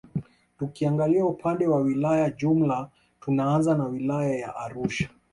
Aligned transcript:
Tukiangalia 0.59 1.25
upande 1.25 1.67
wa 1.67 1.77
wilaya 1.81 2.29
jumla 2.29 2.89
tunaanza 3.19 3.77
na 3.77 3.85
wilaya 3.85 4.35
ya 4.35 4.55
Arusha 4.55 5.09